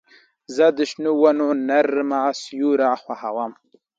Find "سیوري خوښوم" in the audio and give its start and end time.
2.41-3.51